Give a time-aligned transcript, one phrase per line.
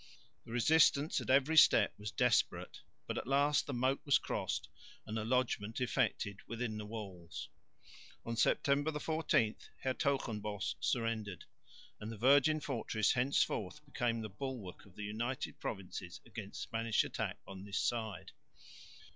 [0.45, 4.67] The resistance at every step was desperate, but at last the moat was crossed
[5.05, 7.49] and a lodgment effected within the walls.
[8.25, 11.45] On September 14 Hertogenbosch surrendered;
[11.99, 17.37] and the virgin fortress henceforth became the bulwark of the United Provinces against Spanish attack
[17.45, 18.31] on this side.